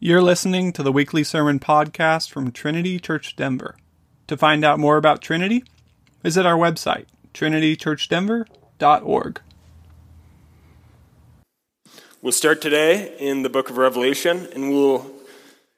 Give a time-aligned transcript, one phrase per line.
[0.00, 3.74] You're listening to the weekly sermon podcast from Trinity Church Denver.
[4.28, 5.64] To find out more about Trinity,
[6.22, 9.40] visit our website, trinitychurchdenver.org.
[12.22, 15.04] We'll start today in the book of Revelation, and we'll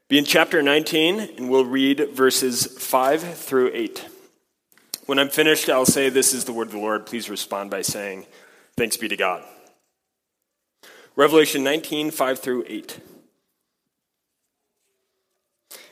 [0.09, 4.07] be in chapter 19, and we'll read verses 5 through 8.
[5.07, 7.07] When I'm finished, I'll say, This is the word of the Lord.
[7.07, 8.27] Please respond by saying,
[8.77, 9.43] Thanks be to God.
[11.17, 13.01] Revelation 19, 5 through 8.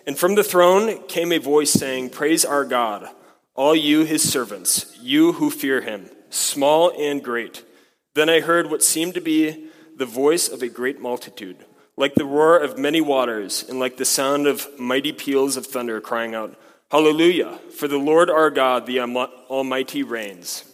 [0.08, 3.10] And from the throne came a voice saying, Praise our God,
[3.54, 7.62] all you his servants, you who fear him, small and great.
[8.14, 11.58] Then I heard what seemed to be the voice of a great multitude,
[11.94, 16.00] like the roar of many waters, and like the sound of mighty peals of thunder,
[16.00, 16.58] crying out,
[16.90, 17.58] Hallelujah!
[17.76, 20.64] For the Lord our God, the Almighty, reigns.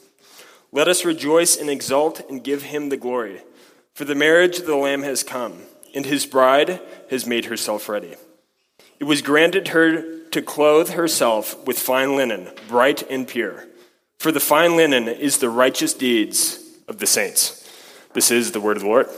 [0.70, 3.42] Let us rejoice and exult and give him the glory.
[3.94, 5.62] For the marriage of the Lamb has come,
[5.92, 8.14] and his bride has made herself ready.
[9.00, 13.66] It was granted her to clothe herself with fine linen, bright and pure.
[14.18, 17.60] For the fine linen is the righteous deeds of the saints.
[18.14, 19.08] This is the word of the Lord.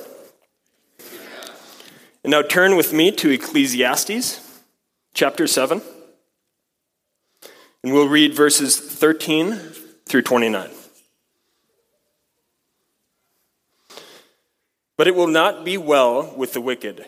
[2.25, 4.61] And now turn with me to Ecclesiastes
[5.15, 5.81] chapter 7.
[7.83, 9.55] And we'll read verses 13
[10.07, 10.71] through 29.
[14.97, 17.07] But it will not be well with the wicked,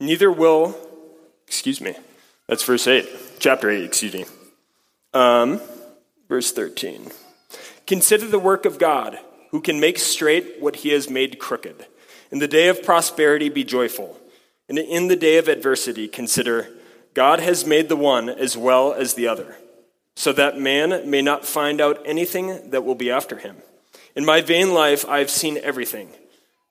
[0.00, 0.76] neither will,
[1.46, 1.94] excuse me,
[2.48, 4.24] that's verse 8, chapter 8, excuse me.
[5.12, 5.60] Um,
[6.28, 7.10] verse 13.
[7.86, 9.18] Consider the work of God,
[9.50, 11.86] who can make straight what he has made crooked.
[12.30, 14.18] In the day of prosperity, be joyful.
[14.68, 16.68] And in the day of adversity, consider
[17.14, 19.56] God has made the one as well as the other,
[20.16, 23.56] so that man may not find out anything that will be after him.
[24.16, 26.08] In my vain life, I have seen everything.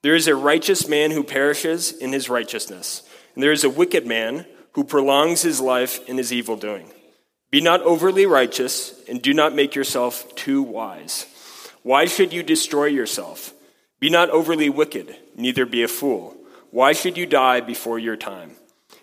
[0.01, 4.05] There is a righteous man who perishes in his righteousness, and there is a wicked
[4.05, 6.91] man who prolongs his life in his evil doing.
[7.51, 11.27] Be not overly righteous, and do not make yourself too wise.
[11.83, 13.53] Why should you destroy yourself?
[13.99, 16.35] Be not overly wicked, neither be a fool.
[16.71, 18.55] Why should you die before your time?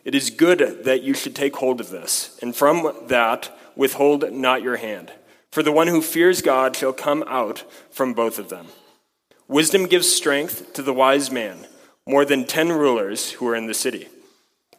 [0.05, 4.63] It is good that you should take hold of this, and from that withhold not
[4.63, 5.13] your hand.
[5.53, 8.67] For the one who fears God shall come out from both of them.
[9.47, 11.67] Wisdom gives strength to the wise man,
[12.07, 14.09] more than ten rulers who are in the city.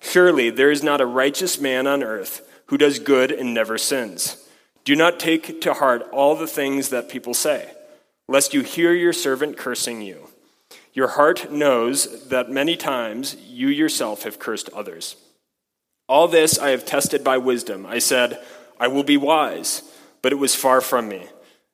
[0.02, 4.50] Surely there is not a righteous man on earth who does good and never sins.
[4.84, 7.72] Do not take to heart all the things that people say,
[8.28, 10.28] lest you hear your servant cursing you.
[10.94, 15.16] Your heart knows that many times you yourself have cursed others.
[16.10, 17.86] All this I have tested by wisdom.
[17.86, 18.44] I said,
[18.80, 19.84] I will be wise,
[20.22, 21.28] but it was far from me.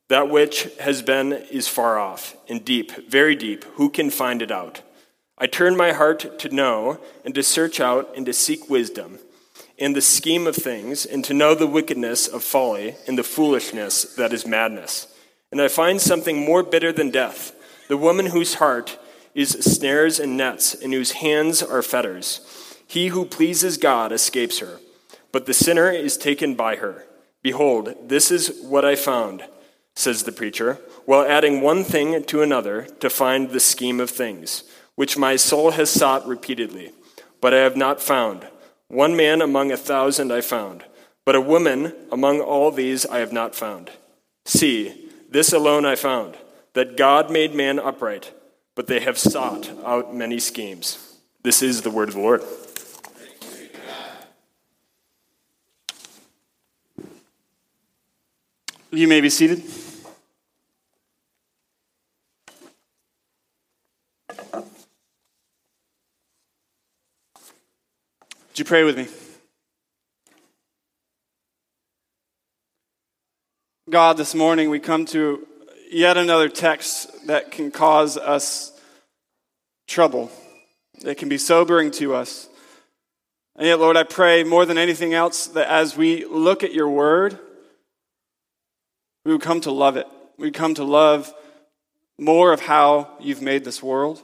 [0.10, 3.64] That which has been is far off and deep, very deep.
[3.76, 4.82] Who can find it out?
[5.38, 9.20] I turn my heart to know and to search out and to seek wisdom
[9.78, 14.16] in the scheme of things and to know the wickedness of folly and the foolishness
[14.16, 15.08] that is madness.
[15.52, 17.54] And I find something more bitter than death
[17.88, 19.00] the woman whose heart
[19.34, 22.42] is snares and nets and whose hands are fetters.
[22.86, 24.80] He who pleases God escapes her,
[25.32, 27.06] but the sinner is taken by her.
[27.42, 29.46] Behold, this is what I found,
[29.96, 34.64] says the preacher, while adding one thing to another to find the scheme of things
[34.98, 36.92] which my soul has sought repeatedly,
[37.40, 38.48] but I have not found.
[38.88, 40.84] One man among a thousand I found,
[41.24, 43.92] but a woman among all these I have not found.
[44.46, 46.36] See, this alone I found,
[46.74, 48.34] that God made man upright,
[48.74, 51.20] but they have sought out many schemes.
[51.44, 52.42] This is the word of the Lord.
[58.90, 59.62] You may be seated.
[68.68, 69.08] Pray with me?
[73.90, 75.48] God, this morning we come to
[75.90, 78.78] yet another text that can cause us
[79.88, 80.30] trouble,
[81.00, 82.50] that can be sobering to us.
[83.56, 86.90] And yet, Lord, I pray more than anything else that as we look at your
[86.90, 87.40] word,
[89.24, 90.08] we would come to love it.
[90.38, 91.34] We'd come to love
[92.20, 94.22] more of how you've made this world.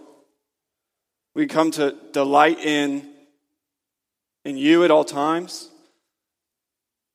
[1.33, 3.12] We come to delight in
[4.45, 5.69] in you at all times.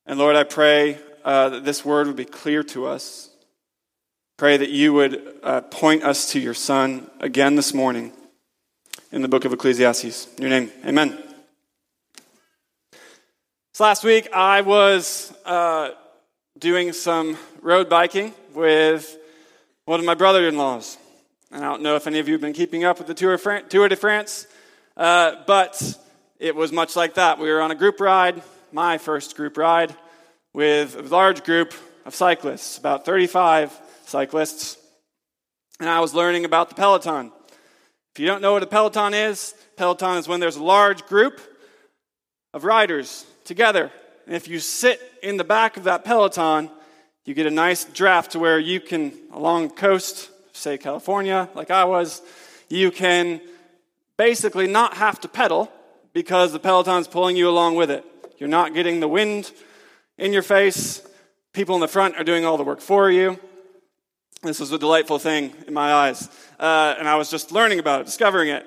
[0.06, 3.30] And Lord, I pray uh, that this word would be clear to us.
[4.36, 8.12] Pray that you would uh, point us to your Son again this morning
[9.12, 10.28] in the book of Ecclesiastes.
[10.36, 11.22] In your name, amen.
[13.74, 15.90] So last week I was uh,
[16.58, 19.16] doing some road biking with
[19.84, 20.96] one of my brother in laws.
[21.50, 23.38] And I don't know if any of you have been keeping up with the Tour,
[23.68, 24.46] Tour de France,
[24.96, 25.98] uh, but
[26.38, 27.38] it was much like that.
[27.38, 28.42] We were on a group ride,
[28.72, 29.94] my first group ride,
[30.52, 31.74] with a large group
[32.04, 33.76] of cyclists, about 35
[34.06, 34.78] cyclists,
[35.80, 37.32] and I was learning about the Peloton.
[38.14, 41.40] If you don't know what a Peloton is, Peloton is when there's a large group
[42.54, 43.90] of riders together.
[44.26, 46.70] And if you sit in the back of that Peloton,
[47.24, 51.70] you get a nice draft to where you can, along the coast, say California, like
[51.70, 52.22] I was,
[52.68, 53.40] you can
[54.16, 55.70] basically not have to pedal
[56.18, 58.04] because the Peloton's pulling you along with it.
[58.38, 59.52] You're not getting the wind
[60.16, 61.00] in your face.
[61.52, 63.38] People in the front are doing all the work for you.
[64.42, 66.28] This was a delightful thing in my eyes.
[66.58, 68.66] Uh, and I was just learning about it, discovering it.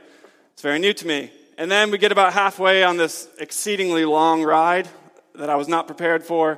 [0.53, 1.29] It's very new to me.
[1.57, 4.87] And then we get about halfway on this exceedingly long ride
[5.35, 6.57] that I was not prepared for.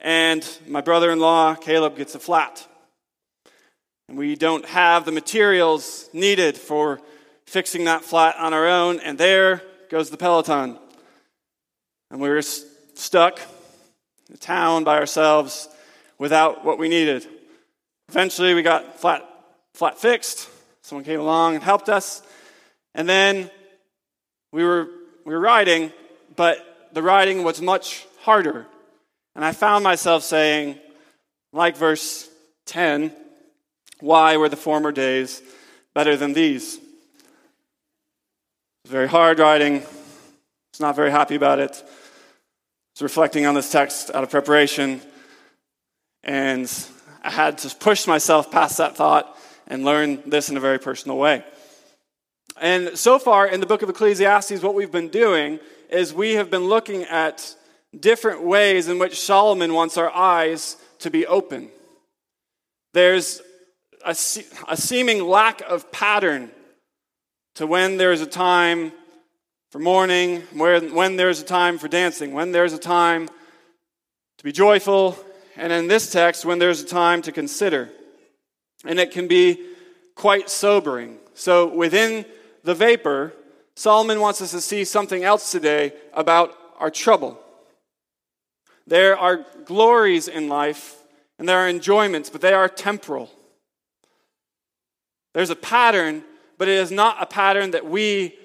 [0.00, 2.66] And my brother in law, Caleb, gets a flat.
[4.08, 7.00] And we don't have the materials needed for
[7.46, 8.98] fixing that flat on our own.
[8.98, 9.62] And there
[9.92, 10.78] goes the Peloton.
[12.10, 13.38] And we were stuck
[14.26, 15.68] in a town by ourselves
[16.16, 17.26] without what we needed.
[18.08, 19.22] Eventually, we got flat,
[19.74, 20.48] flat fixed.
[20.80, 22.22] Someone came along and helped us.
[22.94, 23.50] And then
[24.50, 24.88] we were,
[25.26, 25.92] we were riding,
[26.36, 28.66] but the riding was much harder.
[29.36, 30.78] And I found myself saying,
[31.52, 32.30] like verse
[32.64, 33.12] 10,
[34.00, 35.42] why were the former days
[35.92, 36.78] better than these?
[38.84, 39.76] It's very hard riding.
[40.72, 41.70] It's not very happy about it.
[41.70, 41.86] I
[42.96, 45.00] was reflecting on this text out of preparation,
[46.24, 46.68] and
[47.22, 49.38] I had to push myself past that thought
[49.68, 51.44] and learn this in a very personal way.
[52.60, 56.50] And so far in the book of Ecclesiastes, what we've been doing is we have
[56.50, 57.54] been looking at
[57.98, 61.70] different ways in which Solomon wants our eyes to be open.
[62.94, 63.42] There's
[64.04, 64.16] a,
[64.68, 66.50] a seeming lack of pattern
[67.54, 68.92] to when there's a time
[69.70, 73.28] for mourning, when there's a time for dancing, when there's a time
[74.38, 75.16] to be joyful,
[75.56, 77.88] and in this text, when there's a time to consider.
[78.84, 79.64] And it can be
[80.14, 81.18] quite sobering.
[81.34, 82.24] So within
[82.64, 83.32] the vapor,
[83.74, 87.38] Solomon wants us to see something else today about our trouble.
[88.86, 90.96] There are glories in life
[91.38, 93.30] and there are enjoyments, but they are temporal.
[95.32, 96.24] There's a pattern,
[96.62, 98.36] but it is not a pattern that we,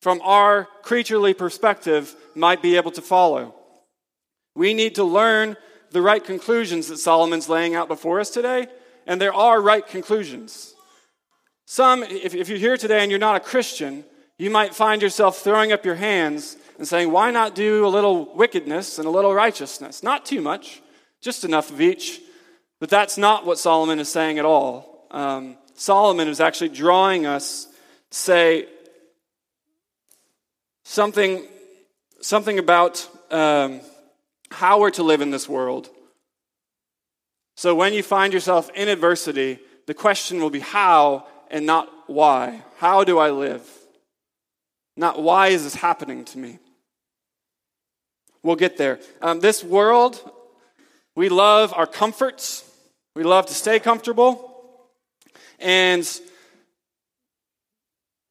[0.00, 3.52] from our creaturely perspective, might be able to follow.
[4.54, 5.56] We need to learn
[5.90, 8.68] the right conclusions that Solomon's laying out before us today,
[9.08, 10.72] and there are right conclusions.
[11.64, 14.04] Some, if, if you're here today and you're not a Christian,
[14.38, 18.32] you might find yourself throwing up your hands and saying, Why not do a little
[18.36, 20.04] wickedness and a little righteousness?
[20.04, 20.80] Not too much,
[21.20, 22.20] just enough of each.
[22.78, 25.08] But that's not what Solomon is saying at all.
[25.10, 27.68] Um, Solomon is actually drawing us
[28.10, 28.66] say
[30.84, 31.42] something,
[32.20, 33.80] something about um,
[34.50, 35.88] how we're to live in this world.
[37.56, 42.62] So when you find yourself in adversity, the question will be how and not why.
[42.78, 43.66] How do I live?
[44.96, 46.58] Not why is this happening to me?
[48.42, 49.00] We'll get there.
[49.20, 50.20] Um, this world,
[51.14, 52.64] we love our comforts.
[53.14, 54.55] We love to stay comfortable.
[55.58, 56.06] And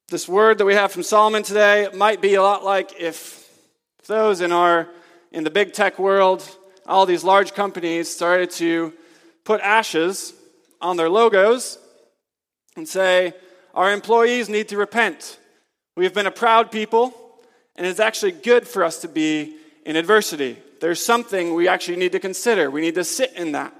[0.09, 3.49] this word that we have from Solomon today might be a lot like if
[4.07, 4.87] those in our
[5.31, 6.47] in the big tech world,
[6.85, 8.93] all these large companies started to
[9.43, 10.33] put ashes
[10.79, 11.77] on their logos
[12.75, 13.33] and say,
[13.73, 15.39] Our employees need to repent.
[15.97, 17.13] We have been a proud people,
[17.75, 20.57] and it's actually good for us to be in adversity.
[20.81, 22.69] There's something we actually need to consider.
[22.69, 23.73] We need to sit in that.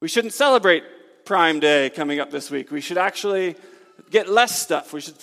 [0.00, 0.84] We shouldn't celebrate
[1.24, 2.70] Prime Day coming up this week.
[2.70, 3.56] We should actually
[4.10, 4.92] get less stuff.
[4.92, 5.16] We should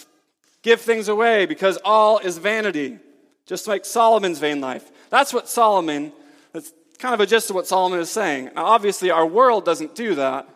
[0.62, 3.00] give things away because all is vanity,
[3.46, 4.90] just like Solomon's vain life.
[5.10, 6.12] That's what Solomon,
[6.54, 8.52] that's kind of a gist of what Solomon is saying.
[8.56, 10.48] Now, obviously, our world doesn't do that,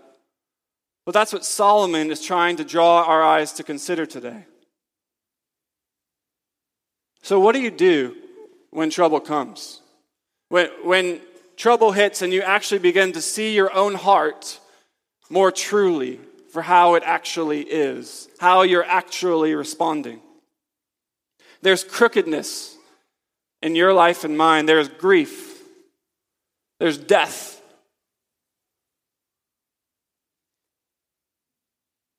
[1.05, 4.45] but that's what Solomon is trying to draw our eyes to consider today.
[7.21, 8.15] So, what do you do
[8.69, 9.81] when trouble comes?
[10.49, 11.21] When, when
[11.57, 14.59] trouble hits and you actually begin to see your own heart
[15.29, 16.19] more truly
[16.51, 20.21] for how it actually is, how you're actually responding.
[21.61, 22.75] There's crookedness
[23.61, 25.61] in your life and mine, there's grief,
[26.79, 27.61] there's death.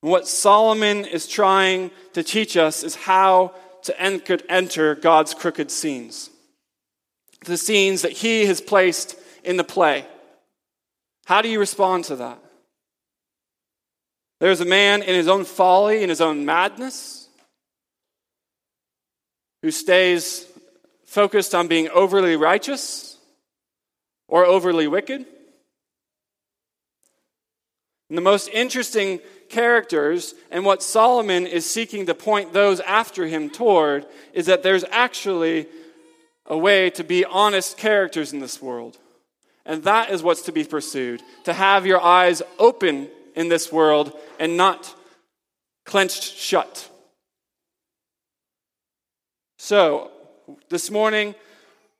[0.00, 6.30] What Solomon is trying to teach us is how to enter God's crooked scenes,
[7.44, 10.06] the scenes that He has placed in the play.
[11.24, 12.38] How do you respond to that?
[14.38, 17.28] There's a man in his own folly, in his own madness,
[19.62, 20.46] who stays
[21.06, 23.16] focused on being overly righteous
[24.28, 25.24] or overly wicked.
[28.08, 33.48] And the most interesting characters and what Solomon is seeking to point those after him
[33.50, 35.66] toward is that there's actually
[36.44, 38.98] a way to be honest characters in this world.
[39.64, 44.12] And that is what's to be pursued to have your eyes open in this world
[44.40, 44.92] and not
[45.84, 46.90] clenched shut.
[49.58, 50.10] So,
[50.68, 51.34] this morning,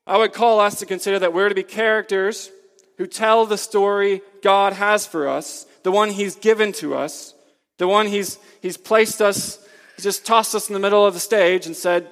[0.07, 2.50] I would call us to consider that we're to be characters
[2.99, 7.35] who tell the story God has for us, the one He's given to us,
[7.78, 9.59] the one He's, he's placed us,
[9.97, 12.09] He's just tossed us in the middle of the stage and said,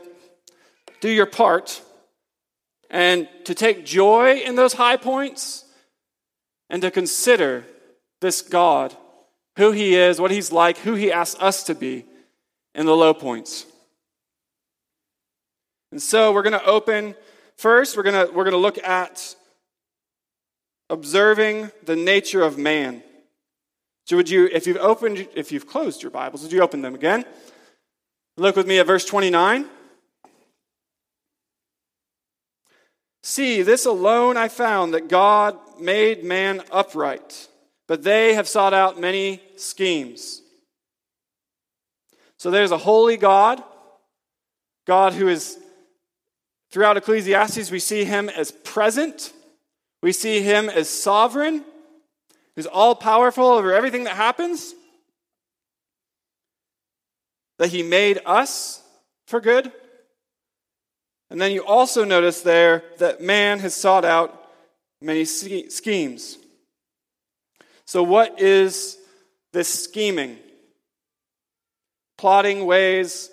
[1.00, 1.82] Do your part.
[2.90, 5.64] And to take joy in those high points
[6.70, 7.64] and to consider
[8.20, 8.96] this God,
[9.56, 12.04] who He is, what He's like, who He asks us to be
[12.74, 13.66] in the low points.
[15.92, 17.14] And so we're going to open
[17.56, 19.36] first, we're going to, we're going to look at
[20.90, 23.02] observing the nature of man.
[24.06, 26.94] So would you, if you've opened, if you've closed your Bibles, would you open them
[26.94, 27.24] again?
[28.36, 29.66] Look with me at verse 29.
[33.22, 37.48] See, this alone I found that God made man upright,
[37.86, 40.42] but they have sought out many schemes.
[42.38, 43.62] So there's a holy God,
[44.86, 45.58] God who is
[46.74, 49.32] Throughout Ecclesiastes, we see him as present,
[50.02, 51.64] we see him as sovereign,
[52.56, 54.74] who's all powerful over everything that happens,
[57.60, 58.82] that he made us
[59.28, 59.70] for good.
[61.30, 64.50] And then you also notice there that man has sought out
[65.00, 66.38] many schemes.
[67.86, 68.98] So, what is
[69.52, 70.38] this scheming?
[72.16, 73.30] Plotting ways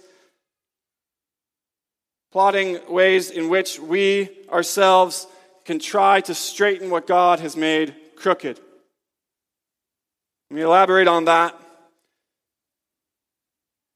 [2.31, 5.27] plotting ways in which we ourselves
[5.65, 8.59] can try to straighten what God has made crooked.
[10.49, 11.57] Let me elaborate on that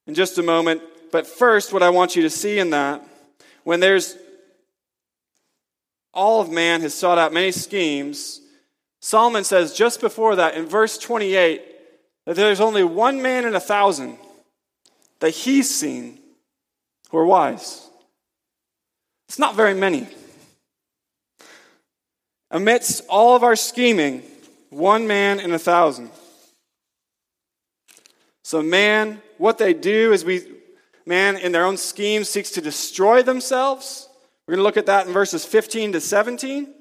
[0.05, 0.81] in just a moment.
[1.11, 3.05] But first, what I want you to see in that,
[3.63, 4.17] when there's
[6.13, 8.41] all of man has sought out many schemes,
[9.05, 11.61] Solomon says just before that in verse 28
[12.25, 14.17] that there's only one man in a thousand
[15.19, 16.17] that he's seen
[17.11, 17.87] who are wise.
[19.29, 20.07] It's not very many.
[22.49, 24.23] Amidst all of our scheming,
[24.71, 26.09] one man in a thousand.
[28.43, 30.41] So, man, what they do is we,
[31.05, 34.09] man, in their own scheme, seeks to destroy themselves.
[34.47, 36.74] We're going to look at that in verses 15 to 17.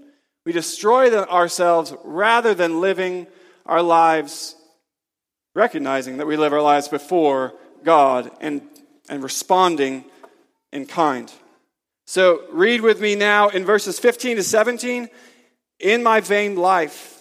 [0.44, 3.26] We destroy ourselves rather than living
[3.66, 4.56] our lives,
[5.54, 8.62] recognizing that we live our lives before God and,
[9.08, 10.04] and responding
[10.72, 11.32] in kind.
[12.06, 15.08] So read with me now in verses 15 to 17.
[15.80, 17.14] In my vain life,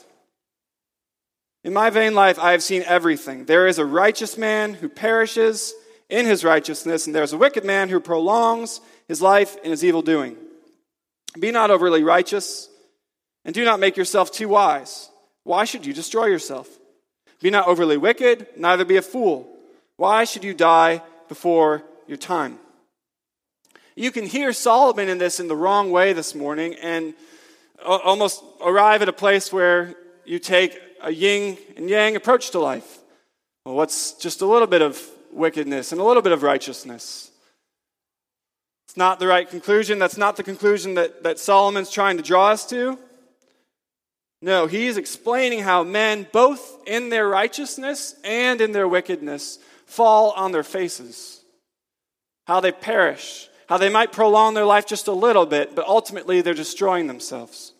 [1.63, 3.45] in my vain life, I have seen everything.
[3.45, 5.73] There is a righteous man who perishes
[6.09, 9.83] in his righteousness, and there is a wicked man who prolongs his life in his
[9.83, 10.35] evil doing.
[11.39, 12.69] Be not overly righteous,
[13.45, 15.09] and do not make yourself too wise.
[15.43, 16.67] Why should you destroy yourself?
[17.41, 19.49] Be not overly wicked, neither be a fool.
[19.97, 22.59] Why should you die before your time?
[23.95, 27.13] You can hear Solomon in this in the wrong way this morning and
[27.85, 29.95] almost arrive at a place where
[30.25, 32.99] you take a yin and yang approach to life.
[33.65, 34.99] Well, what's just a little bit of
[35.31, 37.29] wickedness and a little bit of righteousness?
[38.87, 39.99] It's not the right conclusion.
[39.99, 42.97] That's not the conclusion that, that Solomon's trying to draw us to.
[44.43, 50.51] No, he's explaining how men, both in their righteousness and in their wickedness, fall on
[50.51, 51.39] their faces,
[52.45, 56.41] how they perish, how they might prolong their life just a little bit, but ultimately
[56.41, 57.71] they're destroying themselves.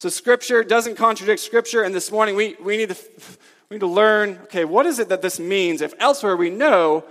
[0.00, 2.96] So Scripture doesn't contradict Scripture, and this morning we, we, need to,
[3.70, 5.82] we need to learn okay, what is it that this means?
[5.82, 7.04] If elsewhere we know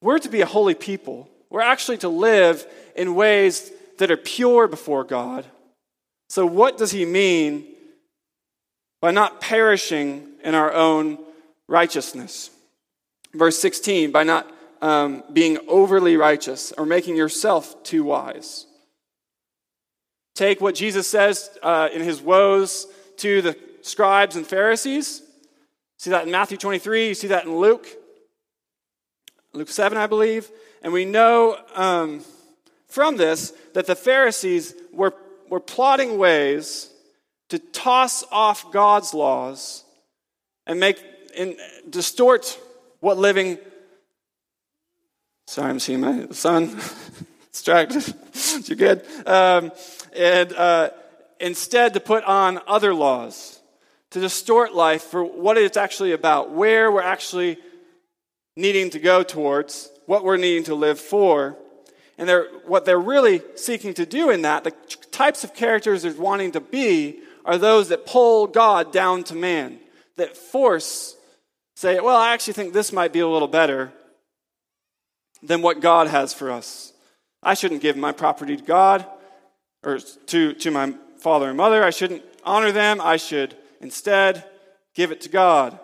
[0.00, 2.64] we're to be a holy people, we're actually to live
[2.94, 5.46] in ways that are pure before God.
[6.28, 7.64] So, what does he mean
[9.00, 11.18] by not perishing in our own
[11.68, 12.50] righteousness?
[13.34, 14.50] Verse 16, by not
[14.82, 18.66] um, being overly righteous or making yourself too wise.
[20.34, 22.86] Take what Jesus says uh, in his woes
[23.18, 25.22] to the scribes and Pharisees.
[25.98, 27.86] See that in Matthew 23, you see that in Luke,
[29.54, 30.50] Luke 7, I believe.
[30.82, 32.22] And we know um,
[32.86, 35.14] from this that the Pharisees were,
[35.48, 36.90] were plotting ways
[37.48, 39.84] to toss off God's laws
[40.66, 41.02] and make
[41.36, 41.56] and
[41.88, 42.58] distort
[43.00, 43.58] what living
[45.48, 46.76] Sorry, I'm seeing my son.
[47.56, 48.14] distracted.
[48.68, 49.02] You're good.
[49.26, 49.72] Um,
[50.16, 50.90] and uh,
[51.40, 53.60] instead, to put on other laws,
[54.10, 57.58] to distort life for what it's actually about, where we're actually
[58.56, 61.56] needing to go towards, what we're needing to live for.
[62.18, 64.72] And they're, what they're really seeking to do in that, the
[65.10, 69.78] types of characters they're wanting to be, are those that pull God down to man,
[70.16, 71.16] that force,
[71.74, 73.92] say, well, I actually think this might be a little better
[75.42, 76.92] than what God has for us.
[77.42, 79.06] I shouldn't give my property to God
[79.84, 81.84] or to, to my father and mother.
[81.84, 83.00] I shouldn't honor them.
[83.00, 84.44] I should instead
[84.94, 85.78] give it to God.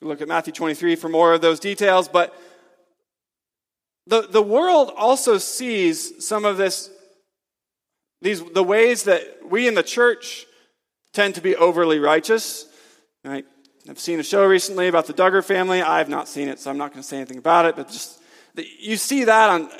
[0.00, 2.34] Look at Matthew 23 for more of those details, but
[4.06, 6.90] the, the world also sees some of this,
[8.22, 10.46] these, the ways that we in the church
[11.12, 12.66] tend to be overly righteous.
[13.24, 13.44] Right?
[13.88, 15.82] I've seen a show recently about the Duggar family.
[15.82, 17.88] I have not seen it, so I'm not going to say anything about it, but
[17.88, 18.20] just
[18.78, 19.70] you see that on,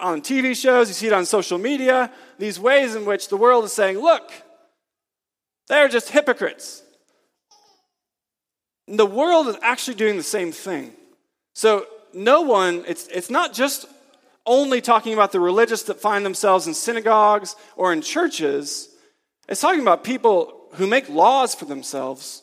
[0.00, 3.64] on TV shows, you see it on social media, these ways in which the world
[3.64, 4.30] is saying, look,
[5.68, 6.82] they're just hypocrites.
[8.86, 10.92] And the world is actually doing the same thing.
[11.54, 13.86] So no one, it's, it's not just
[14.46, 18.88] only talking about the religious that find themselves in synagogues or in churches.
[19.48, 22.42] It's talking about people who make laws for themselves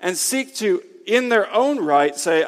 [0.00, 2.44] and seek to, in their own right, say,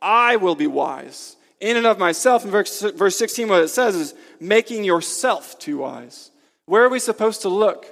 [0.00, 1.36] I will be wise.
[1.60, 5.78] In and of myself, in verse, verse 16, what it says is making yourself too
[5.78, 6.30] wise.
[6.66, 7.86] Where are we supposed to look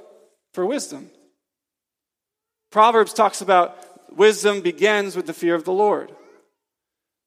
[0.53, 1.11] for wisdom?
[2.71, 3.77] Proverbs talks about
[4.17, 6.13] wisdom begins with the fear of the Lord.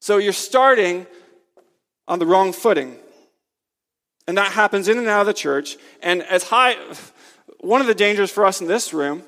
[0.03, 1.07] So you're starting
[2.09, 2.97] on the wrong footing.
[4.27, 5.77] And that happens in and out of the church.
[6.01, 6.75] And as high,
[7.61, 9.23] one of the dangers for us in this room,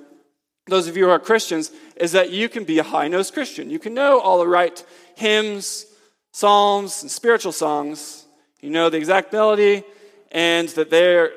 [0.68, 3.70] those of you who are Christians, is that you can be a high nosed Christian.
[3.70, 4.84] You can know all the right
[5.16, 5.86] hymns,
[6.34, 8.26] psalms, and spiritual songs.
[8.60, 9.82] You know the exact melody,
[10.30, 11.32] and that they're,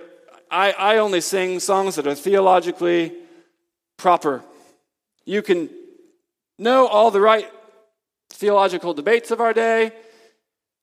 [0.50, 3.12] I, I only sing songs that are theologically
[3.98, 4.42] proper.
[5.24, 5.70] You can
[6.58, 7.48] know all the right
[8.30, 9.92] theological debates of our day,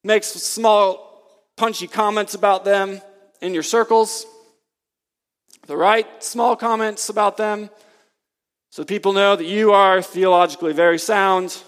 [0.03, 1.05] make small,
[1.57, 3.01] punchy comments about them
[3.41, 4.25] in your circles,
[5.67, 7.69] the right small comments about them,
[8.75, 11.63] so people know that you are theologically very sound.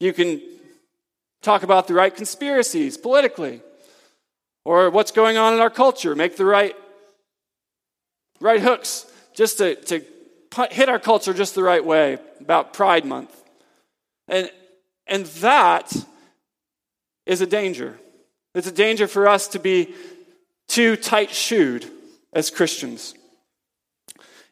[0.00, 0.42] You can
[1.40, 3.62] talk about the right conspiracies politically
[4.66, 6.76] or what's going on in our culture, make the right,
[8.38, 10.04] right hooks just to, to
[10.70, 13.34] hit our culture just the right way about Pride Month.
[14.28, 14.50] And,
[15.06, 15.92] and that
[17.26, 17.98] is a danger.
[18.54, 19.94] It's a danger for us to be
[20.66, 21.86] too tight shoed
[22.32, 23.14] as Christians.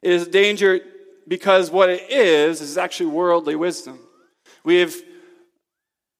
[0.03, 0.81] It is a danger
[1.29, 3.99] because what it is is actually worldly wisdom.
[4.65, 4.95] We have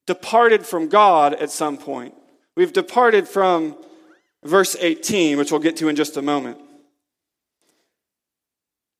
[0.05, 2.13] departed from God at some point.
[2.55, 3.77] We've departed from
[4.43, 6.57] verse 18, which we'll get to in just a moment.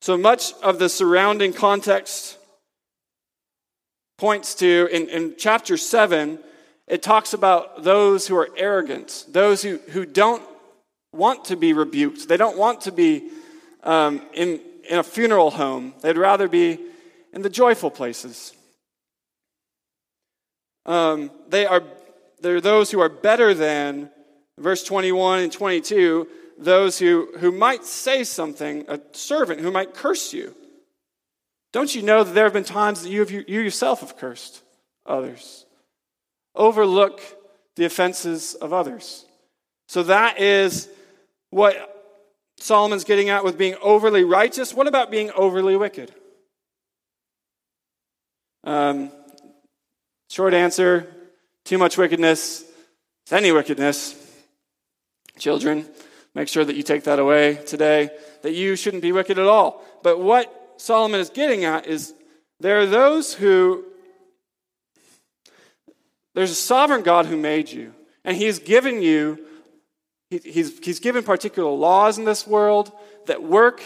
[0.02, 2.37] So much of the surrounding context
[4.17, 6.39] points to, in, in chapter 7,
[6.88, 10.43] it talks about those who are arrogant, those who, who don't
[11.13, 13.30] want to be rebuked, they don't want to be
[13.84, 16.80] um, in, in a funeral home, they'd rather be
[17.34, 18.53] in the joyful places.
[20.86, 21.84] Um, they are
[22.39, 24.10] they're those who are better than
[24.58, 26.27] verse 21 and 22
[26.58, 30.56] those who, who might say something, a servant who might curse you.
[31.73, 34.63] Don't you know that there have been times that you, have, you yourself have cursed
[35.06, 35.65] others?
[36.56, 37.21] Overlook
[37.75, 39.25] the offenses of others.
[39.88, 40.89] So that is
[41.49, 41.75] what
[42.58, 44.73] Solomon's getting at with being overly righteous.
[44.73, 46.12] What about being overly wicked?
[48.63, 49.12] Um,
[50.30, 51.13] short answer
[51.63, 52.63] too much wickedness
[53.32, 54.15] any wickedness.
[55.38, 55.86] Children,
[56.34, 58.10] make sure that you take that away today,
[58.41, 59.84] that you shouldn't be wicked at all.
[60.01, 62.13] But what Solomon is getting at is
[62.59, 63.85] there are those who,
[66.33, 69.47] there's a sovereign God who made you, and He's given you
[70.29, 72.91] he's, he's given particular laws in this world
[73.27, 73.81] that work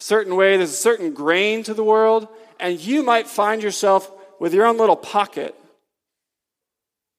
[0.00, 0.56] certain way.
[0.56, 4.78] There's a certain grain to the world, and you might find yourself with your own
[4.78, 5.54] little pocket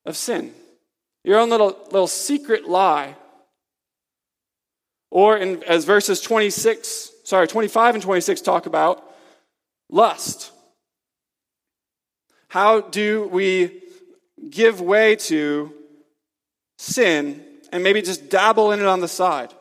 [0.05, 0.53] of sin,
[1.23, 3.15] your own little, little secret lie.
[5.11, 9.03] Or in, as verses 26, sorry, 25 and 26 talk about
[9.89, 10.51] lust.
[12.47, 13.81] How do we
[14.49, 15.73] give way to
[16.77, 19.53] sin and maybe just dabble in it on the side.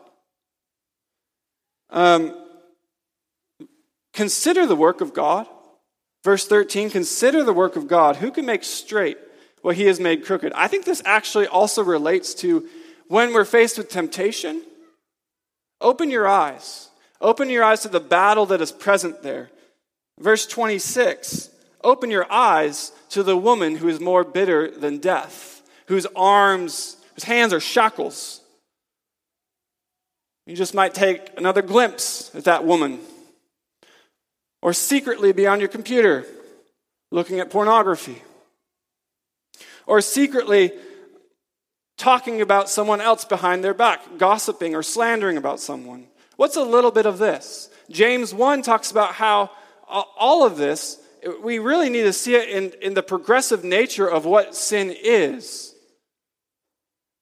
[1.90, 2.35] Um,
[4.12, 5.46] consider the work of God.
[6.22, 8.16] Verse 13 Consider the work of God.
[8.16, 9.18] Who can make straight
[9.62, 10.53] what he has made crooked.
[10.53, 12.68] I think this actually also relates to
[13.09, 14.62] when we're faced with temptation.
[15.81, 16.90] Open your eyes.
[17.24, 19.50] Open your eyes to the battle that is present there.
[20.20, 21.48] Verse 26
[21.82, 27.24] Open your eyes to the woman who is more bitter than death, whose arms, whose
[27.24, 28.42] hands are shackles.
[30.46, 33.00] You just might take another glimpse at that woman.
[34.60, 36.26] Or secretly be on your computer
[37.10, 38.22] looking at pornography.
[39.87, 40.72] Or secretly
[41.96, 46.08] talking about someone else behind their back, gossiping or slandering about someone.
[46.37, 47.70] What's a little bit of this?
[47.90, 49.51] James 1 talks about how
[49.88, 50.99] all of this,
[51.42, 55.75] we really need to see it in, in the progressive nature of what sin is.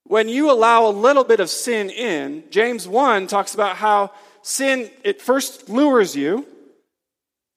[0.05, 4.89] When you allow a little bit of sin in, James 1 talks about how sin,
[5.03, 6.45] it first lures you,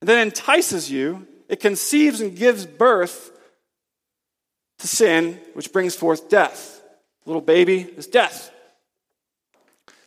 [0.01, 3.31] then entices you, it conceives and gives birth
[4.79, 6.81] to sin, which brings forth death.
[7.25, 8.51] Little baby is death.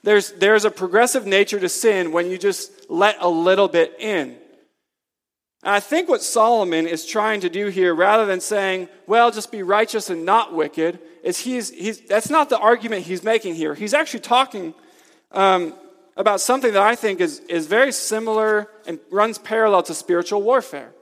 [0.03, 4.37] There's, there's a progressive nature to sin when you just let a little bit in.
[5.63, 9.53] And I think what Solomon is trying to do here, rather than saying, well, just
[9.53, 13.75] be righteous and not wicked, is he's, he's, that's not the argument he's making here.
[13.75, 14.73] He's actually talking
[15.33, 15.75] um,
[16.17, 20.93] about something that I think is, is very similar and runs parallel to spiritual warfare.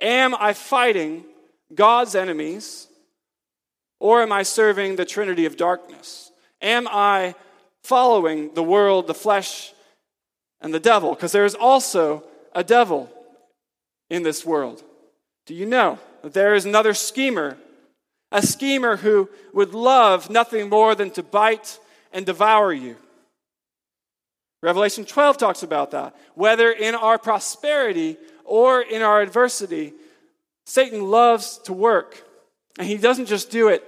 [0.00, 1.24] Am I fighting
[1.72, 2.88] God's enemies
[4.00, 6.32] or am I serving the trinity of darkness?
[6.60, 7.36] Am I
[7.86, 9.72] following the world, the flesh,
[10.60, 11.14] and the devil?
[11.14, 13.08] Because there is also a devil
[14.10, 14.82] in this world.
[15.46, 17.56] Do you know that there is another schemer?
[18.32, 21.78] A schemer who would love nothing more than to bite
[22.12, 22.96] and devour you.
[24.62, 26.16] Revelation 12 talks about that.
[26.34, 29.92] Whether in our prosperity or in our adversity,
[30.64, 32.24] Satan loves to work.
[32.78, 33.84] And he doesn't just do it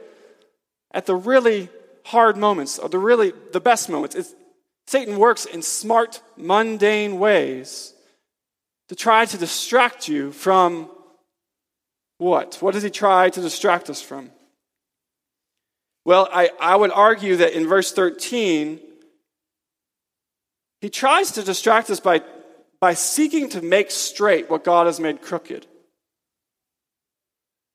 [0.93, 1.69] at the really
[2.09, 4.15] hard moments or the really the best moments.
[4.15, 4.35] It's,
[4.87, 7.93] Satan works in smart, mundane ways
[8.89, 10.89] to try to distract you from
[12.17, 12.57] what?
[12.61, 14.31] What does he try to distract us from?
[16.07, 18.81] Well, I, I would argue that in verse 13,
[20.81, 22.23] he tries to distract us by,
[22.81, 25.67] by seeking to make straight what God has made crooked.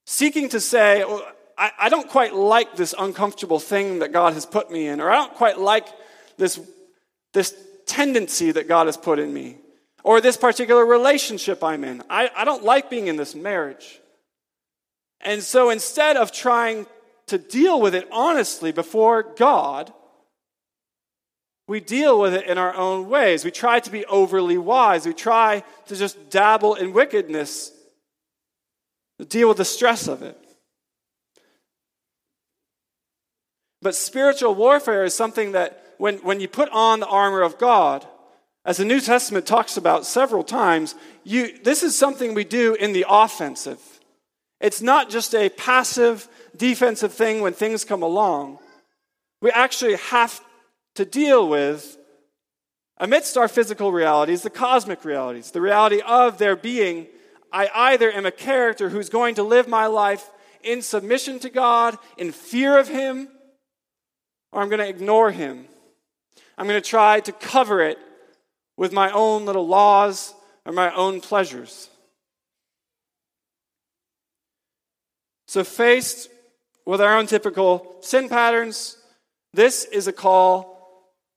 [0.08, 1.26] Seeking to say, well,
[1.58, 5.10] I, I don't quite like this uncomfortable thing that God has put me in, or
[5.12, 5.88] I don't quite like
[6.38, 6.60] this,
[7.34, 9.58] this tendency that God has put in me
[10.04, 12.04] or this particular relationship I'm in.
[12.10, 14.02] I, I don't like being in this marriage.
[15.22, 16.86] And so instead of trying
[17.28, 19.94] to deal with it honestly before God,
[21.68, 23.46] we deal with it in our own ways.
[23.46, 25.06] We try to be overly wise.
[25.06, 27.72] We try to just dabble in wickedness,
[29.30, 30.38] deal with the stress of it.
[33.84, 38.08] But spiritual warfare is something that when, when you put on the armor of God,
[38.65, 42.93] as the New Testament talks about several times, you, this is something we do in
[42.93, 43.80] the offensive.
[44.62, 48.60] It's not just a passive defensive thing when things come along.
[49.41, 50.39] We actually have
[50.96, 51.98] to deal with,
[52.98, 57.08] amidst our physical realities, the cosmic realities, the reality of there being,
[57.52, 60.30] I either am a character who's going to live my life
[60.63, 63.28] in submission to God, in fear of Him,
[64.54, 65.66] or I'm going to ignore Him.
[66.58, 67.98] I'm going to try to cover it
[68.78, 70.34] with my own little laws
[70.66, 71.89] or my own pleasures.
[75.48, 76.30] So, faced
[76.86, 78.98] with our own typical sin patterns,
[79.54, 80.74] this is a call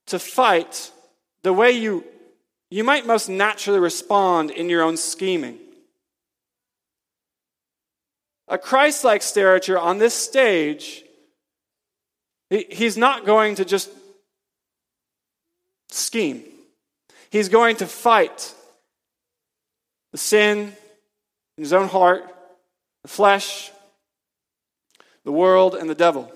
[0.06, 0.90] to fight
[1.42, 2.04] the way you,
[2.70, 5.58] you might most naturally respond in your own scheming.
[8.48, 11.04] A Christ like stature on this stage,
[12.50, 13.90] he's not going to just
[15.88, 16.42] scheme.
[17.30, 18.54] He's going to fight
[20.12, 20.72] the sin
[21.56, 22.24] in his own heart,
[23.02, 23.70] the flesh,
[25.24, 26.32] the world, and the devil.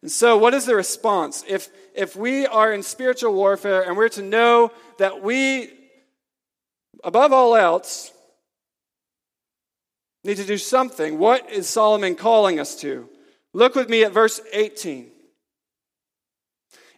[0.00, 1.44] And so, what is the response?
[1.48, 5.70] If, if we are in spiritual warfare and we're to know that we,
[7.04, 8.10] above all else,
[10.24, 13.08] need to do something, what is Solomon calling us to?
[13.54, 15.10] Look with me at verse 18.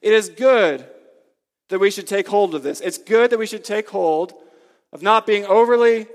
[0.03, 0.87] It is good
[1.69, 2.81] that we should take hold of this.
[2.81, 4.35] It's good that we should take hold
[4.93, 6.07] of not being overly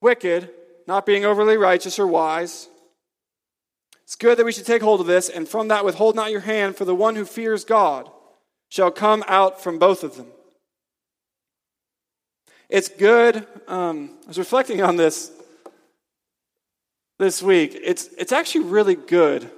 [0.00, 0.50] wicked,
[0.86, 2.68] not being overly righteous or wise.
[4.04, 6.40] It's good that we should take hold of this, and from that withhold not your
[6.40, 8.08] hand, for the one who fears God
[8.68, 10.28] shall come out from both of them.
[12.68, 13.46] It's good.
[13.68, 15.32] Um, I was reflecting on this
[17.18, 19.50] this week, it's, it's actually really good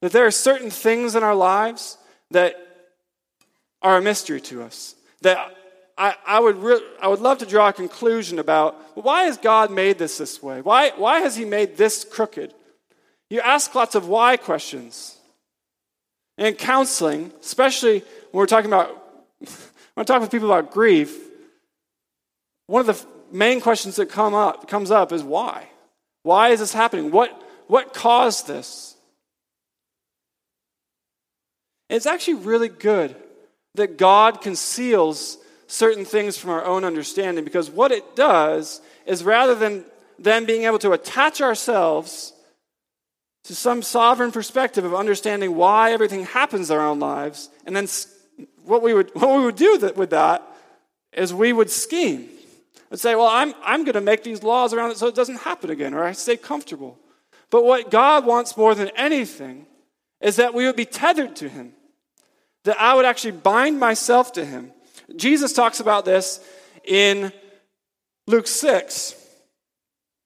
[0.00, 1.98] that there are certain things in our lives
[2.30, 2.54] that
[3.82, 4.94] are a mystery to us.
[5.22, 5.54] That
[5.96, 9.70] I, I, would, re- I would love to draw a conclusion about why has God
[9.70, 10.60] made this this way?
[10.60, 12.54] Why, why has He made this crooked?
[13.30, 15.16] You ask lots of why questions.
[16.38, 18.90] In counseling, especially when we're talking about
[19.38, 19.48] when
[19.96, 21.18] I talk with people about grief,
[22.68, 25.68] one of the main questions that come up comes up is why?
[26.22, 27.10] Why is this happening?
[27.10, 27.30] What,
[27.66, 28.94] what caused this?
[31.88, 33.16] It's actually really good
[33.74, 39.54] that God conceals certain things from our own understanding because what it does is rather
[39.54, 39.84] than
[40.18, 42.32] then being able to attach ourselves
[43.44, 47.88] to some sovereign perspective of understanding why everything happens in our own lives, and then
[48.64, 50.42] what we would, what we would do with that
[51.12, 52.28] is we would scheme
[52.90, 55.40] and say, well, I'm, I'm going to make these laws around it so it doesn't
[55.40, 56.98] happen again, or I stay comfortable.
[57.50, 59.66] But what God wants more than anything
[60.20, 61.72] is that we would be tethered to Him,
[62.64, 64.72] that I would actually bind myself to Him.
[65.16, 66.40] Jesus talks about this
[66.84, 67.32] in
[68.26, 69.14] Luke 6.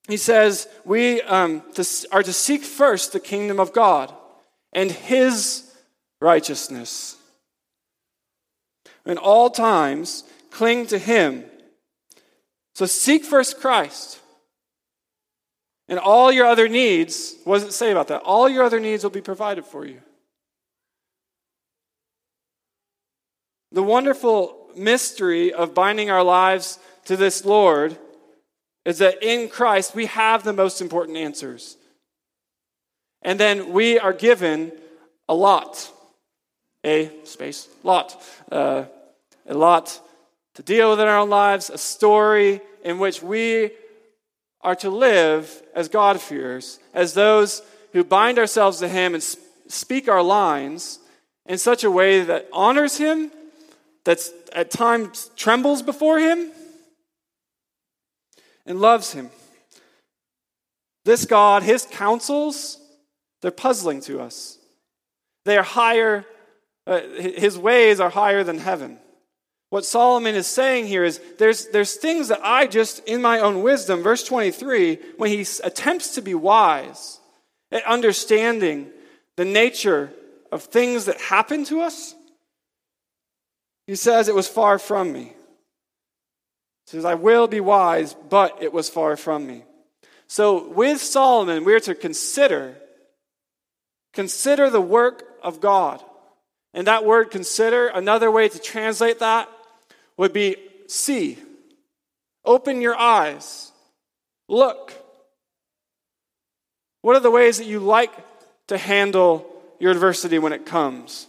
[0.09, 1.63] He says, We um,
[2.11, 4.13] are to seek first the kingdom of God
[4.73, 5.73] and His
[6.21, 7.17] righteousness.
[9.07, 11.45] In all times, cling to Him
[12.75, 14.21] so seek first Christ.
[15.89, 18.23] And all your other needs, what does it say about that?
[18.23, 20.01] All your other needs will be provided for you.
[23.73, 27.97] The wonderful mystery of binding our lives to this Lord
[28.85, 31.77] is that in Christ we have the most important answers.
[33.23, 34.73] And then we are given
[35.29, 35.91] a lot.
[36.85, 38.23] A space, lot.
[38.51, 38.85] Uh,
[39.47, 40.01] a lot
[40.55, 43.71] to deal with in our own lives, a story in which we
[44.61, 49.23] are to live as God-fearers, as those who bind ourselves to Him and
[49.69, 50.99] speak our lines
[51.47, 53.31] in such a way that honors Him,
[54.05, 54.21] that
[54.53, 56.51] at times trembles before Him,
[58.67, 59.31] and loves Him.
[61.05, 62.79] This God, His counsels,
[63.41, 64.59] they're puzzling to us.
[65.45, 66.25] They are higher,
[66.87, 68.99] uh, His ways are higher than heaven.
[69.73, 73.63] What Solomon is saying here is there's, there's things that I just, in my own
[73.63, 77.21] wisdom, verse 23, when he attempts to be wise
[77.71, 78.91] at understanding
[79.39, 80.13] the nature
[80.53, 82.15] of things that happen to us,
[83.87, 85.33] he says, It was far from me.
[86.87, 89.65] He says, I will be wise, but it was far from me.
[90.29, 92.75] So with Solomon, we're to consider,
[94.13, 96.03] consider the work of God.
[96.75, 99.49] And that word consider, another way to translate that
[100.17, 101.39] would be see,
[102.45, 103.73] open your eyes,
[104.49, 104.95] look.
[107.03, 108.13] What are the ways that you like
[108.69, 109.47] to handle
[109.81, 111.27] your adversity when it comes?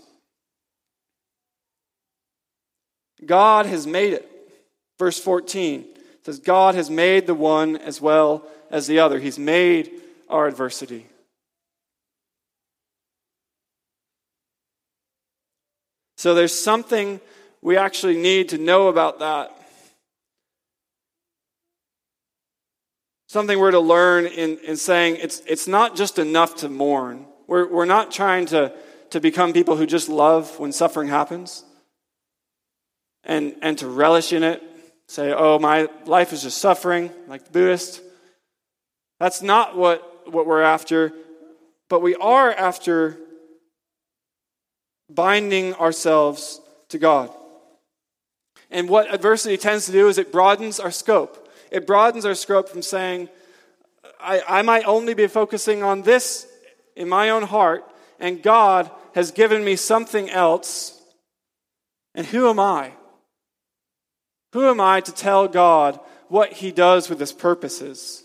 [3.28, 4.30] God has made it.
[5.00, 5.86] Verse 14
[6.24, 9.20] says, God has made the one as well as the other.
[9.20, 9.92] He's made
[10.30, 11.06] our adversity.
[16.18, 17.20] So there's something
[17.62, 19.58] we actually need to know about that.
[23.28, 27.26] Something we're to learn in, in saying it's, it's not just enough to mourn.
[27.48, 28.72] We're, we're not trying to,
[29.10, 31.66] to become people who just love when suffering happens
[33.24, 34.62] and, and to relish in it.
[35.08, 38.02] Say, oh, my life is just suffering, like the Buddhist.
[39.20, 41.14] That's not what, what we're after,
[41.90, 43.18] but we are after
[45.10, 47.30] binding ourselves to God.
[48.72, 51.48] And what adversity tends to do is it broadens our scope.
[51.70, 53.30] It broadens our scope from saying,
[54.20, 56.48] I, I might only be focusing on this
[56.96, 57.84] in my own heart,
[58.20, 61.00] and God has given me something else.
[62.16, 62.94] And who am I?
[64.54, 68.24] Who am I to tell God what He does with His purposes?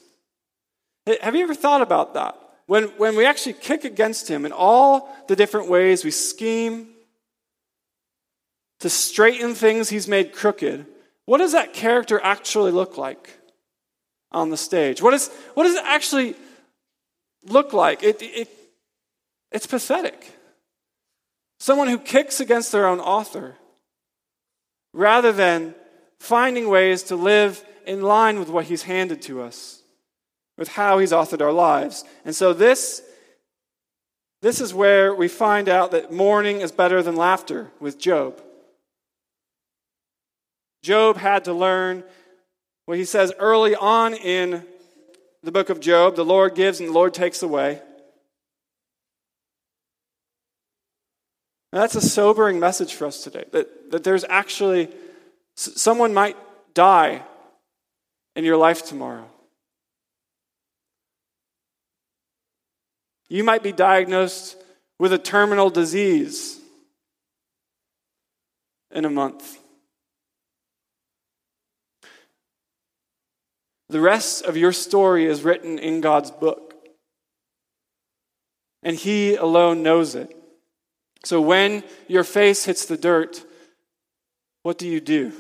[1.21, 2.39] Have you ever thought about that?
[2.67, 6.89] When, when we actually kick against Him in all the different ways we scheme,
[8.81, 10.87] to straighten things he's made crooked,
[11.25, 13.39] what does that character actually look like
[14.31, 15.03] on the stage?
[15.03, 16.37] What, is, what does it actually
[17.45, 18.03] look like?
[18.03, 18.49] It, it,
[19.51, 20.33] it's pathetic.
[21.59, 23.57] Someone who kicks against their own author
[24.93, 25.75] rather than
[26.21, 29.83] finding ways to live in line with what he's handed to us,
[30.57, 32.05] with how he's authored our lives.
[32.25, 33.03] And so this
[34.41, 38.41] this is where we find out that mourning is better than laughter with Job.
[40.83, 42.05] Job had to learn
[42.87, 44.65] what he says early on in
[45.43, 47.83] the book of Job, the Lord gives and the Lord takes away.
[51.73, 54.89] That's a sobering message for us today that, that there's actually
[55.59, 56.37] someone might
[56.73, 57.23] die
[58.37, 59.29] in your life tomorrow.
[63.29, 64.57] You might be diagnosed
[65.01, 66.61] with a terminal disease
[68.93, 69.59] in a month.
[73.89, 76.75] The rest of your story is written in God's book,
[78.85, 80.35] and He alone knows it.
[81.25, 83.45] So when your face hits the dirt,
[84.63, 85.33] what do you do?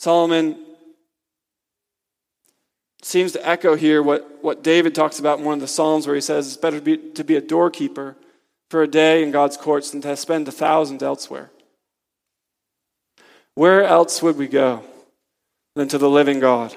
[0.00, 0.56] Solomon
[3.02, 6.14] seems to echo here what, what David talks about in one of the Psalms, where
[6.14, 8.16] he says it's better to be, to be a doorkeeper
[8.70, 11.50] for a day in God's courts than to spend a thousand elsewhere.
[13.56, 14.82] Where else would we go
[15.76, 16.74] than to the living God?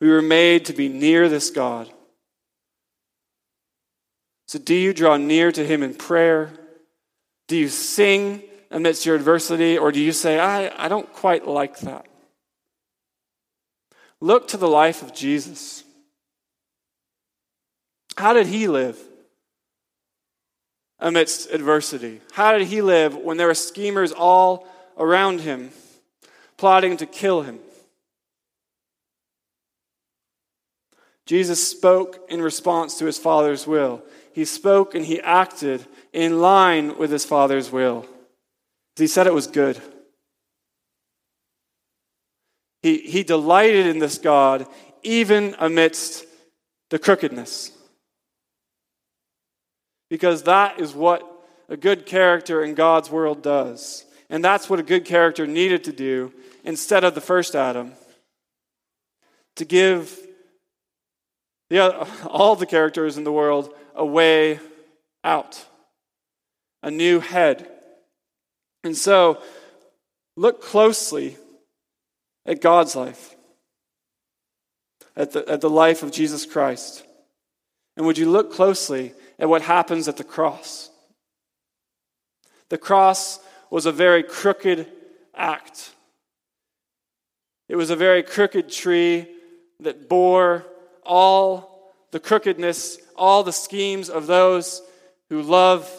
[0.00, 1.92] We were made to be near this God.
[4.46, 6.52] So, do you draw near to Him in prayer?
[7.48, 9.76] Do you sing amidst your adversity?
[9.76, 12.06] Or do you say, I, I don't quite like that?
[14.20, 15.84] Look to the life of Jesus.
[18.16, 18.98] How did He live?
[21.00, 22.20] amidst adversity?
[22.32, 24.66] How did he live when there were schemers all
[24.98, 25.70] around him
[26.56, 27.58] plotting to kill him?
[31.26, 34.02] Jesus spoke in response to his Father's will.
[34.32, 38.06] He spoke and he acted in line with his Father's will.
[39.00, 39.80] He said it was good.
[42.82, 44.66] He, he delighted in this God
[45.02, 46.24] even amidst
[46.90, 47.72] the crookedness
[50.08, 51.22] because that is what
[51.68, 54.04] a good character in God's world does.
[54.28, 56.32] And that's what a good character needed to do
[56.64, 57.92] instead of the first Adam
[59.56, 60.18] to give
[61.68, 64.58] the, all the characters in the world a way
[65.24, 65.64] out,
[66.82, 67.68] a new head.
[68.84, 69.42] And so,
[70.36, 71.36] look closely
[72.46, 73.34] at God's life,
[75.16, 77.04] at the, at the life of Jesus Christ.
[77.96, 80.90] And would you look closely at what happens at the cross.
[82.68, 83.40] The cross
[83.70, 84.86] was a very crooked
[85.34, 85.94] act.
[87.68, 89.26] It was a very crooked tree
[89.80, 90.66] that bore
[91.04, 94.82] all the crookedness, all the schemes of those
[95.30, 95.90] who love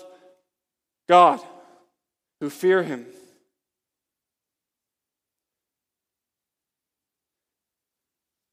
[1.10, 1.42] God,
[2.42, 3.06] who fear Him.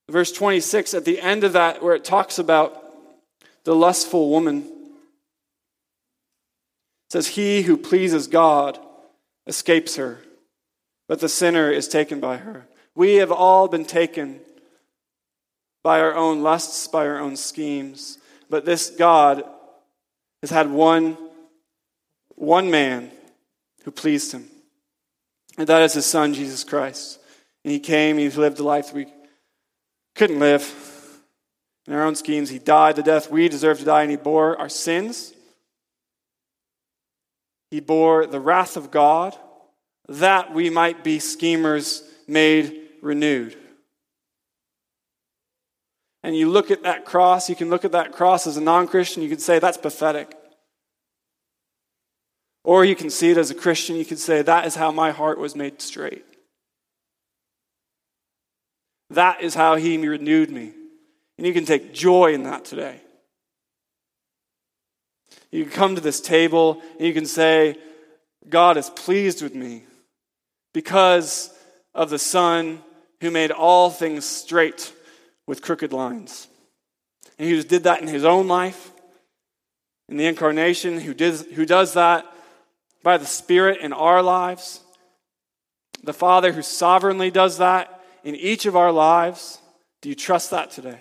[0.09, 2.85] Verse 26, at the end of that, where it talks about
[3.65, 4.71] the lustful woman
[7.11, 8.79] says, He who pleases God
[9.47, 10.19] escapes her,
[11.09, 12.67] but the sinner is taken by her.
[12.95, 14.41] We have all been taken
[15.83, 18.19] by our own lusts, by our own schemes,
[18.51, 19.45] but this God
[20.43, 21.17] has had one,
[22.35, 23.11] one man
[23.89, 24.47] who pleased him,
[25.57, 27.19] and that is his son, Jesus Christ.
[27.65, 29.07] And he came, he lived the life we
[30.15, 30.71] couldn't live
[31.87, 32.51] in our own schemes.
[32.51, 35.33] He died the death we deserve to die, and he bore our sins.
[37.71, 39.35] He bore the wrath of God
[40.07, 43.57] that we might be schemers made renewed.
[46.23, 48.87] And you look at that cross, you can look at that cross as a non
[48.87, 50.35] Christian, you can say that's pathetic.
[52.69, 55.11] Or you can see it as a Christian, you can say that is how my
[55.11, 56.23] heart was made straight.
[59.09, 60.75] That is how he renewed me.
[61.39, 63.01] And you can take joy in that today.
[65.51, 67.79] You can come to this table and you can say,
[68.47, 69.85] God is pleased with me
[70.75, 71.51] because
[71.95, 72.83] of the Son
[73.23, 74.93] who made all things straight
[75.47, 76.49] with crooked lines.
[77.39, 78.91] And he did that in his own life,
[80.11, 82.27] in the incarnation, who, did, who does that
[83.03, 84.81] by the Spirit in our lives.
[86.03, 89.59] The Father who sovereignly does that in each of our lives.
[90.01, 90.99] Do you trust that today?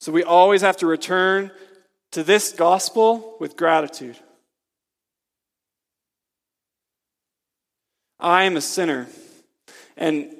[0.00, 1.50] So we always have to return
[2.12, 4.18] to this gospel with gratitude.
[8.18, 9.08] I am a sinner.
[9.96, 10.34] And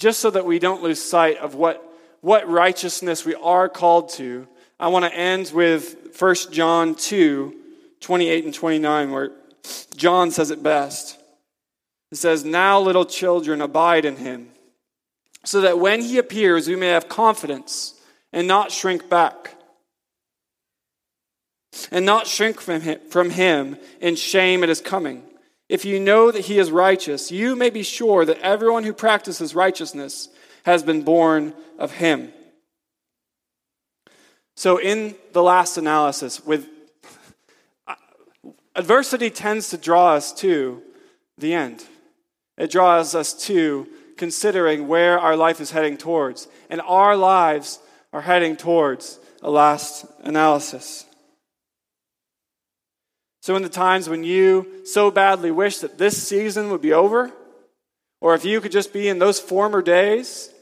[0.00, 1.86] just so that we don't lose sight of what,
[2.22, 4.48] what righteousness we are called to,
[4.80, 7.56] I want to end with 1 John 2
[8.00, 9.30] 28 and 29, where
[9.94, 11.18] John says it best.
[12.10, 14.48] It says, Now, little children, abide in him
[15.44, 17.94] so that when he appears, we may have confidence
[18.32, 19.54] and not shrink back.
[21.90, 25.22] And not shrink from him, from him in shame at his coming.
[25.70, 29.54] If you know that he is righteous, you may be sure that everyone who practices
[29.54, 30.28] righteousness
[30.64, 32.32] has been born of him.
[34.56, 36.66] So, in the last analysis, with
[38.74, 40.82] adversity tends to draw us to
[41.38, 41.84] the end.
[42.58, 46.48] It draws us to considering where our life is heading towards.
[46.68, 47.78] And our lives
[48.12, 51.06] are heading towards a last analysis.
[53.42, 57.32] So, in the times when you so badly wish that this season would be over,
[58.20, 60.52] or if you could just be in those former days,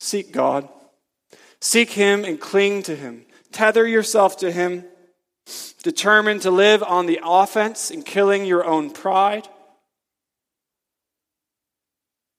[0.00, 0.68] seek God.
[1.60, 3.26] Seek Him and cling to Him.
[3.52, 4.84] Tether yourself to Him.
[5.82, 9.48] Determined to live on the offense and killing your own pride.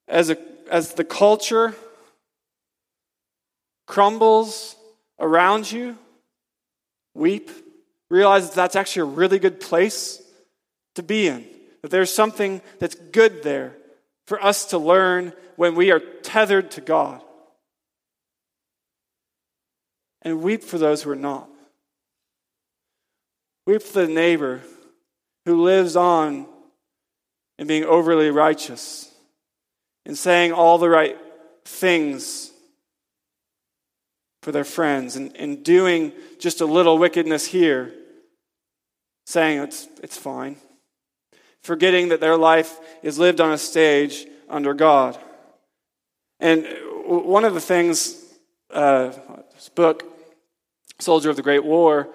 [0.08, 0.38] As, a,
[0.70, 1.76] as the culture
[3.88, 4.76] crumbles
[5.20, 5.98] around you,
[7.14, 7.52] weep.
[8.14, 10.22] Realize that that's actually a really good place
[10.94, 11.48] to be in.
[11.82, 13.76] That there's something that's good there
[14.28, 17.24] for us to learn when we are tethered to God.
[20.22, 21.50] And weep for those who are not.
[23.66, 24.62] Weep for the neighbor
[25.48, 26.46] who lives on
[27.58, 29.12] in being overly righteous
[30.06, 31.18] and saying all the right
[31.66, 32.52] things
[34.44, 37.92] for their friends and, and doing just a little wickedness here,
[39.26, 40.58] saying it's, it's fine,
[41.62, 45.18] forgetting that their life is lived on a stage under God.
[46.40, 46.68] And
[47.06, 48.22] one of the things,
[48.72, 49.12] uh,
[49.54, 50.04] this book,
[51.00, 52.10] Soldier of the Great War,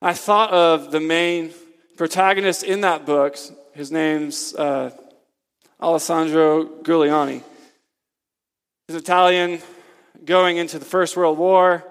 [0.00, 1.50] I thought of the main
[1.96, 3.36] protagonist in that book.
[3.72, 4.90] His name's uh,
[5.80, 7.42] Alessandro Giuliani.
[8.88, 9.60] He's Italian,
[10.24, 11.84] going into the First World War,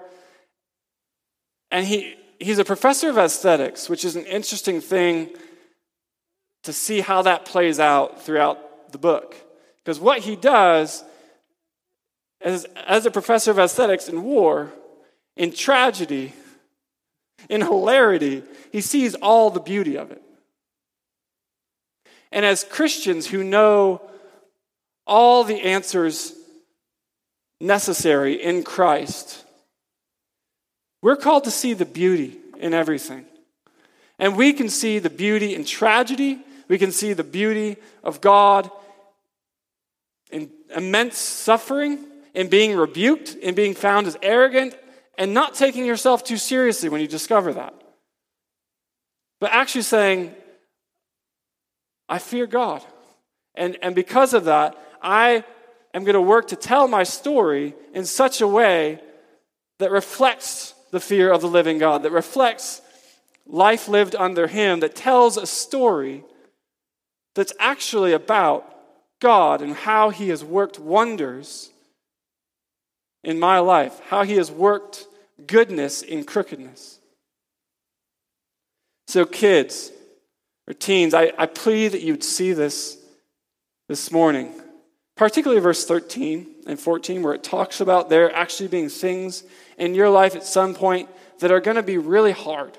[1.70, 5.30] and he, he's a professor of aesthetics, which is an interesting thing
[6.64, 9.34] to see how that plays out throughout the book.
[9.84, 11.04] Because what he does
[12.40, 14.72] as, as a professor of aesthetics in war,
[15.36, 16.32] in tragedy,
[17.48, 20.22] in hilarity, he sees all the beauty of it.
[22.30, 24.02] And as Christians who know
[25.06, 26.32] all the answers
[27.60, 29.41] necessary in Christ,
[31.02, 33.26] we're called to see the beauty in everything.
[34.18, 36.38] And we can see the beauty in tragedy,
[36.68, 38.70] we can see the beauty of God
[40.30, 41.98] in immense suffering,
[42.34, 44.74] in being rebuked, in being found as arrogant
[45.18, 47.74] and not taking yourself too seriously when you discover that.
[49.40, 50.34] But actually saying,
[52.08, 52.82] I fear God.
[53.54, 55.44] And, and because of that, I
[55.92, 59.00] am going to work to tell my story in such a way
[59.78, 62.80] that reflects the fear of the living God, that reflects
[63.46, 66.22] life lived under Him, that tells a story
[67.34, 68.64] that's actually about
[69.20, 71.72] God and how He has worked wonders
[73.24, 75.06] in my life, how he has worked
[75.46, 76.98] goodness in crookedness.
[79.06, 79.90] So, kids
[80.66, 82.98] or teens, I, I plead that you'd see this
[83.88, 84.52] this morning,
[85.16, 89.44] particularly verse 13 and 14, where it talks about there actually being things
[89.78, 91.08] in your life at some point
[91.40, 92.76] that are going to be really hard.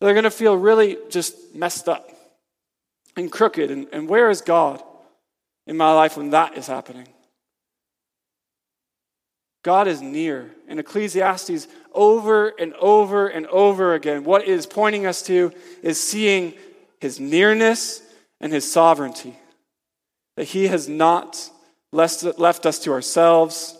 [0.00, 2.10] They're going to feel really just messed up
[3.16, 3.70] and crooked.
[3.70, 4.82] And, and where is God
[5.66, 7.08] in my life when that is happening?
[9.62, 10.50] God is near.
[10.68, 16.00] In Ecclesiastes, over and over and over again, what it is pointing us to is
[16.00, 16.54] seeing
[17.00, 18.02] his nearness
[18.40, 19.36] and his sovereignty.
[20.36, 21.50] That he has not
[21.92, 23.76] left us to ourselves.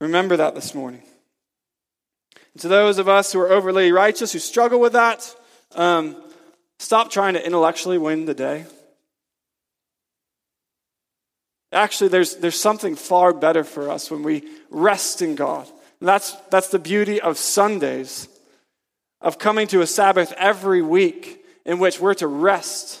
[0.00, 1.02] Remember that this morning.
[2.54, 5.34] And to those of us who are overly righteous, who struggle with that,
[5.74, 6.16] um,
[6.78, 8.66] stop trying to intellectually win the day.
[11.72, 15.66] Actually, there's, there's something far better for us when we rest in God.
[16.00, 18.28] And that's, that's the beauty of Sundays,
[19.20, 23.00] of coming to a Sabbath every week in which we're to rest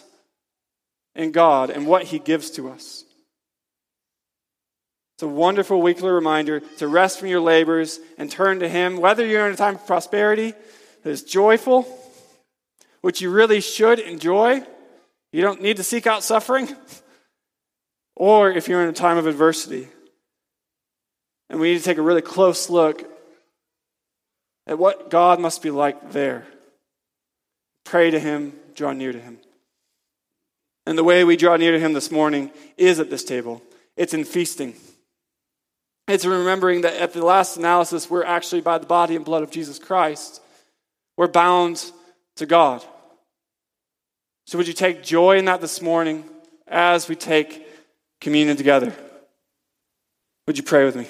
[1.14, 3.04] in God and what He gives to us.
[5.22, 9.24] It's a wonderful weekly reminder to rest from your labors and turn to Him, whether
[9.24, 10.52] you're in a time of prosperity
[11.04, 11.86] that is joyful,
[13.02, 14.64] which you really should enjoy.
[15.30, 16.74] You don't need to seek out suffering.
[18.16, 19.86] or if you're in a time of adversity.
[21.48, 23.08] And we need to take a really close look
[24.66, 26.48] at what God must be like there.
[27.84, 29.38] Pray to Him, draw near to Him.
[30.84, 33.62] And the way we draw near to Him this morning is at this table
[33.96, 34.74] it's in feasting.
[36.08, 39.50] It's remembering that at the last analysis, we're actually by the body and blood of
[39.50, 40.42] Jesus Christ.
[41.16, 41.92] We're bound
[42.36, 42.84] to God.
[44.46, 46.24] So, would you take joy in that this morning
[46.66, 47.66] as we take
[48.20, 48.92] communion together?
[50.46, 51.06] Would you pray with me?